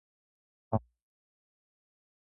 [0.03, 0.07] いえ、
[0.71, 0.83] 何もございませ
[2.21, 2.21] ん。